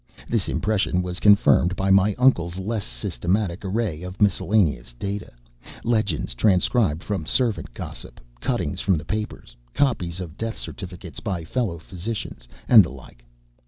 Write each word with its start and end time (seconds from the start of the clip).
This 0.27 0.49
impression 0.49 1.03
was 1.03 1.19
confirmed 1.19 1.75
by 1.75 1.91
my 1.91 2.15
uncle's 2.17 2.57
less 2.57 2.83
systematic 2.85 3.63
array 3.63 4.01
of 4.01 4.19
miscellaneous 4.19 4.93
data 4.93 5.31
legends 5.83 6.33
transcribed 6.33 7.03
from 7.03 7.27
servant 7.27 7.71
gossip, 7.75 8.19
cuttings 8.39 8.81
from 8.81 8.97
the 8.97 9.05
papers, 9.05 9.55
copies 9.75 10.19
of 10.19 10.37
death 10.39 10.57
certificates 10.57 11.19
by 11.19 11.43
fellow 11.43 11.77
physicians, 11.77 12.47
and 12.67 12.83
the 12.83 12.89
like. 12.89 13.23